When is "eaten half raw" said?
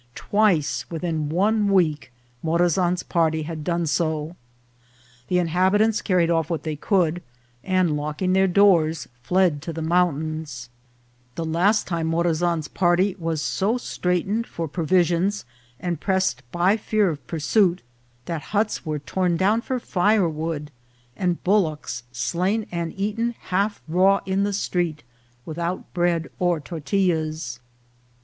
22.97-24.19